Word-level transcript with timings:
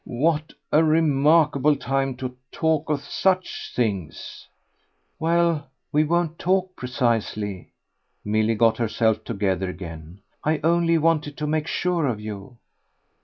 "What 0.03 0.53
a 0.71 0.83
remarkable 0.83 1.75
time 1.75 2.15
to 2.17 2.35
talk 2.51 2.89
of 2.89 3.01
such 3.01 3.71
things!" 3.75 4.47
"Well, 5.19 5.69
we 5.91 6.03
won't 6.05 6.39
talk, 6.39 6.75
precisely" 6.75 7.73
Milly 8.25 8.55
got 8.55 8.79
herself 8.79 9.23
together 9.23 9.69
again. 9.69 10.21
"I 10.43 10.59
only 10.63 10.97
wanted 10.97 11.37
to 11.37 11.45
make 11.45 11.67
sure 11.67 12.07
of 12.07 12.19
you." 12.19 12.57